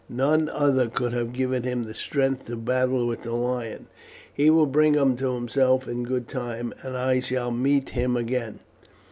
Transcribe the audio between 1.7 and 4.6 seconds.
the strength to battle with the lion. He